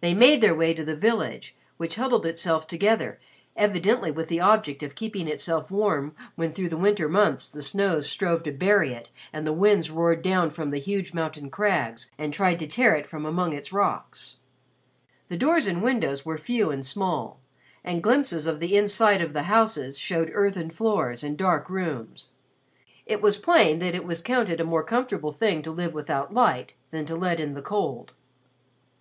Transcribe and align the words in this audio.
They 0.00 0.14
made 0.14 0.40
their 0.40 0.54
way 0.54 0.72
to 0.74 0.84
the 0.84 0.94
village, 0.94 1.56
which 1.76 1.96
huddled 1.96 2.24
itself 2.24 2.68
together 2.68 3.18
evidently 3.56 4.12
with 4.12 4.28
the 4.28 4.38
object 4.38 4.80
of 4.84 4.94
keeping 4.94 5.26
itself 5.26 5.72
warm 5.72 6.14
when 6.36 6.52
through 6.52 6.68
the 6.68 6.76
winter 6.76 7.08
months 7.08 7.50
the 7.50 7.60
snows 7.60 8.08
strove 8.08 8.44
to 8.44 8.52
bury 8.52 8.92
it 8.92 9.10
and 9.32 9.44
the 9.44 9.52
winds 9.52 9.90
roared 9.90 10.22
down 10.22 10.50
from 10.50 10.70
the 10.70 10.78
huge 10.78 11.14
mountain 11.14 11.50
crags 11.50 12.12
and 12.16 12.32
tried 12.32 12.60
to 12.60 12.68
tear 12.68 12.94
it 12.94 13.08
from 13.08 13.26
among 13.26 13.52
its 13.52 13.72
rocks. 13.72 14.36
The 15.28 15.36
doors 15.36 15.66
and 15.66 15.82
windows 15.82 16.24
were 16.24 16.38
few 16.38 16.70
and 16.70 16.86
small, 16.86 17.40
and 17.82 18.00
glimpses 18.04 18.46
of 18.46 18.60
the 18.60 18.76
inside 18.76 19.20
of 19.20 19.32
the 19.32 19.42
houses 19.50 19.98
showed 19.98 20.30
earthen 20.32 20.70
floors 20.70 21.24
and 21.24 21.36
dark 21.36 21.68
rooms. 21.68 22.30
It 23.04 23.20
was 23.20 23.36
plain 23.36 23.80
that 23.80 23.96
it 23.96 24.04
was 24.04 24.22
counted 24.22 24.60
a 24.60 24.64
more 24.64 24.84
comfortable 24.84 25.32
thing 25.32 25.60
to 25.62 25.72
live 25.72 25.92
without 25.92 26.32
light 26.32 26.74
than 26.92 27.04
to 27.06 27.16
let 27.16 27.40
in 27.40 27.54
the 27.54 27.62
cold. 27.62 28.12